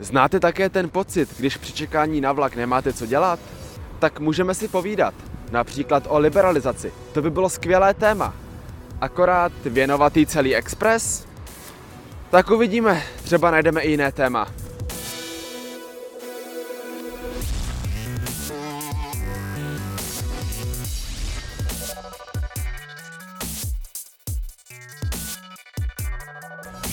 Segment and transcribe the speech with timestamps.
[0.00, 3.40] Znáte také ten pocit, když při čekání na vlak nemáte co dělat?
[3.98, 5.14] Tak můžeme si povídat.
[5.50, 6.92] Například o liberalizaci.
[7.12, 8.34] To by bylo skvělé téma.
[9.00, 11.26] Akorát věnovatý celý expres?
[12.30, 14.48] Tak uvidíme, třeba najdeme i jiné téma.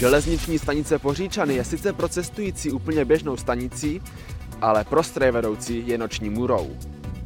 [0.00, 4.02] Železniční stanice Poříčany je sice pro cestující úplně běžnou stanicí,
[4.60, 6.70] ale pro strojvedoucí je noční můrou.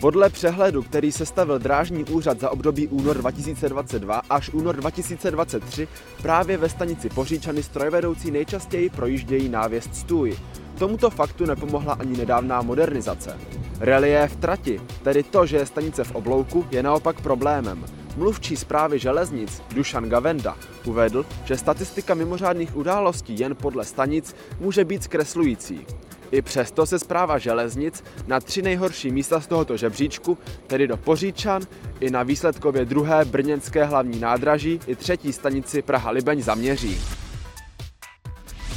[0.00, 5.88] Podle přehledu, který sestavil Drážní úřad za období únor 2022 až únor 2023,
[6.22, 10.36] právě ve stanici Poříčany strojvedoucí nejčastěji projíždějí návěst stůj.
[10.78, 13.38] Tomuto faktu nepomohla ani nedávná modernizace.
[13.80, 18.03] Reliéf trati, tedy to, že je stanice v oblouku, je naopak problémem.
[18.16, 25.02] Mluvčí zprávy železnic Dušan Gavenda uvedl, že statistika mimořádných událostí jen podle stanic může být
[25.02, 25.86] zkreslující.
[26.30, 31.62] I přesto se zpráva železnic na tři nejhorší místa z tohoto žebříčku, tedy do Poříčan,
[32.00, 37.00] i na výsledkově druhé brněnské hlavní nádraží i třetí stanici Praha-Libeň zaměří.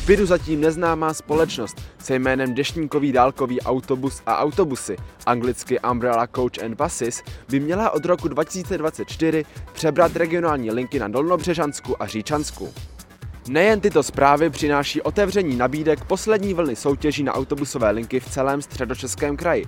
[0.08, 6.76] Pidu zatím neznámá společnost se jménem Deštníkový dálkový autobus a autobusy, anglicky Umbrella Coach and
[6.76, 12.74] Buses, by měla od roku 2024 přebrat regionální linky na Dolnobřežansku a Říčansku.
[13.50, 19.38] Nejen tyto zprávy přináší otevření nabídek poslední vlny soutěží na autobusové linky v celém středočeském
[19.38, 19.66] kraji.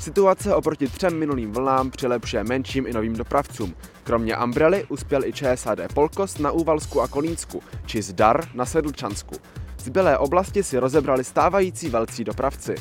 [0.00, 3.74] Situace oproti třem minulým vlnám přilepšuje menším i novým dopravcům.
[4.04, 9.34] Kromě Umbrely uspěl i ČSAD Polkost na Úvalsku a Kolínsku, či Zdar na Sedlčansku.
[9.82, 12.74] Zbylé oblasti si rozebrali stávající velcí dopravci.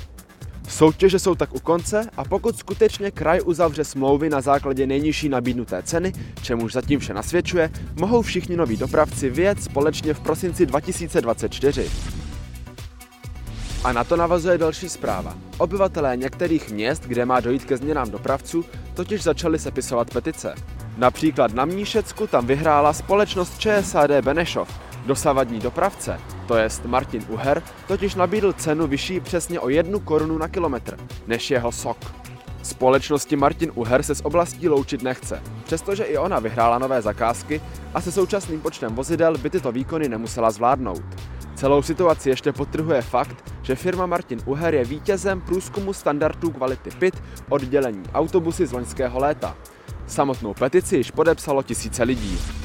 [0.69, 5.83] Soutěže jsou tak u konce a pokud skutečně kraj uzavře smlouvy na základě nejnižší nabídnuté
[5.83, 11.91] ceny, čemuž zatím vše nasvědčuje, mohou všichni noví dopravci vyjet společně v prosinci 2024.
[13.83, 15.37] A na to navazuje další zpráva.
[15.57, 20.55] Obyvatelé některých měst, kde má dojít ke změnám dopravců, totiž začali sepisovat petice.
[20.97, 28.15] Například na Mníšecku tam vyhrála společnost ČSAD Benešov, dosavadní dopravce, to jest Martin Uher, totiž
[28.15, 30.97] nabídl cenu vyšší přesně o jednu korunu na kilometr,
[31.27, 31.97] než jeho sok.
[32.63, 37.61] Společnosti Martin Uher se z oblastí loučit nechce, přestože i ona vyhrála nové zakázky
[37.93, 41.03] a se současným počtem vozidel by tyto výkony nemusela zvládnout.
[41.55, 47.23] Celou situaci ještě potrhuje fakt, že firma Martin Uher je vítězem průzkumu standardů kvality PIT
[47.49, 49.55] oddělení autobusy z loňského léta.
[50.07, 52.60] Samotnou petici již podepsalo tisíce lidí.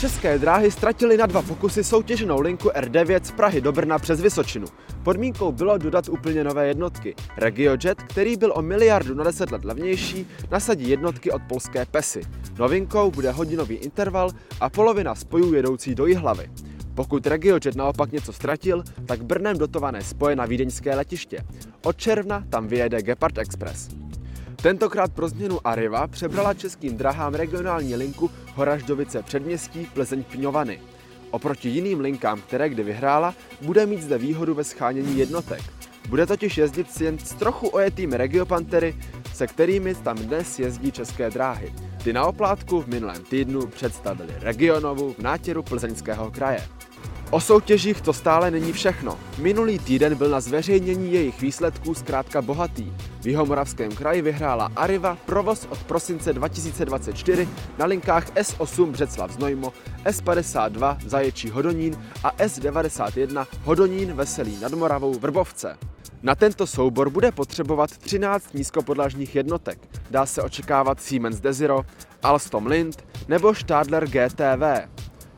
[0.00, 4.66] České dráhy ztratily na dva pokusy soutěženou linku R9 z Prahy do Brna přes Vysočinu.
[5.02, 7.14] Podmínkou bylo dodat úplně nové jednotky.
[7.36, 12.20] RegioJet, který byl o miliardu na 10 let levnější, nasadí jednotky od polské PESy.
[12.58, 14.30] Novinkou bude hodinový interval
[14.60, 16.50] a polovina spojů jedoucí do Jihlavy.
[16.94, 21.44] Pokud RegioJet naopak něco ztratil, tak Brnem dotované spoje na vídeňské letiště.
[21.84, 23.88] Od června tam vyjede Gepard Express.
[24.66, 30.80] Tentokrát pro změnu Arriva přebrala českým drahám regionální linku Horaždovice předměstí Plzeň Pňovany.
[31.30, 35.60] Oproti jiným linkám, které kdy vyhrála, bude mít zde výhodu ve schánění jednotek.
[36.08, 38.96] Bude totiž jezdit jen s trochu ojetými regiopantery,
[39.34, 41.74] se kterými tam dnes jezdí české dráhy.
[42.04, 46.68] Ty na oplátku v minulém týdnu představili Regionovu v nátěru plzeňského kraje.
[47.36, 49.18] O soutěžích to stále není všechno.
[49.38, 52.92] Minulý týden byl na zveřejnění jejich výsledků zkrátka bohatý.
[53.20, 57.48] V Jihomoravském kraji vyhrála Arriva provoz od prosince 2024
[57.78, 59.72] na linkách S8 Břeclav Znojmo,
[60.04, 65.76] S52 Zaječí Hodonín a S91 Hodonín Veselý nad Moravou Vrbovce.
[66.22, 69.78] Na tento soubor bude potřebovat 13 nízkopodlažních jednotek.
[70.10, 71.82] Dá se očekávat Siemens Desiro,
[72.22, 74.95] Alstom Lind nebo Stadler GTV.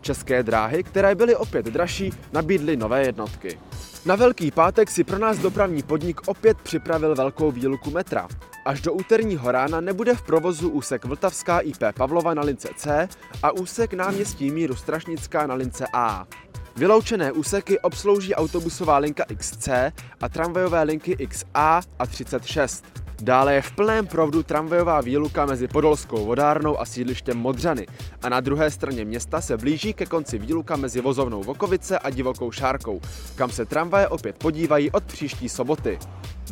[0.08, 3.58] České dráhy, které byly opět dražší, nabídly nové jednotky.
[4.06, 8.28] Na Velký pátek si pro nás dopravní podnik opět připravil velkou výluku metra.
[8.64, 13.08] Až do úterního rána nebude v provozu úsek Vltavská IP Pavlova na lince C
[13.42, 16.26] a úsek náměstí Míru Strašnická na lince A.
[16.76, 19.68] Vyloučené úseky obslouží autobusová linka XC
[20.20, 22.84] a tramvajové linky XA a 36.
[23.22, 27.86] Dále je v plném proudu tramvajová výluka mezi Podolskou vodárnou a sídlištěm Modřany
[28.22, 32.50] a na druhé straně města se blíží ke konci výluka mezi vozovnou Vokovice a divokou
[32.50, 33.00] Šárkou,
[33.34, 35.98] kam se tramvaje opět podívají od příští soboty.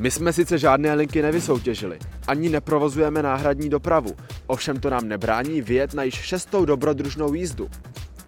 [0.01, 4.15] My jsme sice žádné linky nevysoutěžili, ani neprovozujeme náhradní dopravu,
[4.47, 7.69] ovšem to nám nebrání vyjet na již šestou dobrodružnou jízdu.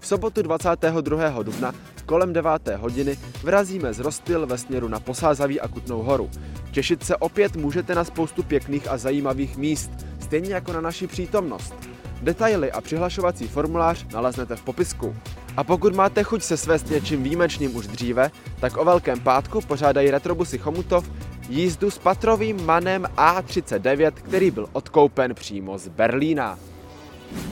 [0.08, 1.42] Sobotu 22.
[1.42, 1.74] dubna
[2.06, 2.50] kolem 9.
[2.76, 6.30] hodiny vrazíme z Rostil ve směru na Posázavý a Kutnou horu.
[6.72, 9.90] Těšit se opět můžete na spoustu pěkných a zajímavých míst,
[10.20, 11.74] stejně jako na naši přítomnost.
[12.22, 15.16] Detaily a přihlašovací formulář naleznete v popisku.
[15.56, 20.10] A pokud máte chuť se svést něčím výjimečným už dříve, tak o Velkém pátku pořádají
[20.10, 21.10] Retrobusy Chomutov
[21.48, 26.58] jízdu s patrovým manem A39, který byl odkoupen přímo z Berlína.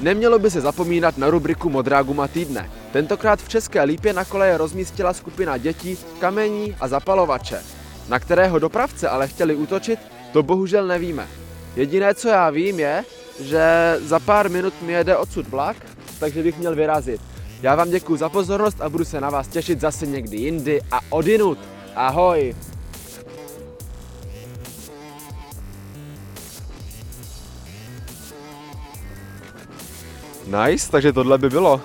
[0.01, 2.71] Nemělo by se zapomínat na rubriku Modrá guma týdne.
[2.93, 7.63] Tentokrát v České Lípě na koleje rozmístila skupina dětí kamení a zapalovače.
[8.09, 9.99] Na kterého dopravce ale chtěli útočit,
[10.33, 11.27] to bohužel nevíme.
[11.77, 13.05] Jediné, co já vím, je,
[13.41, 15.77] že za pár minut mi jede odsud vlak,
[16.21, 17.21] takže bych měl vyrazit.
[17.63, 21.01] Já vám děkuji za pozornost a budu se na vás těšit zase někdy jindy a
[21.11, 21.59] odinut.
[21.95, 22.55] Ahoj!
[30.47, 31.81] Nice, takže tohle by bylo.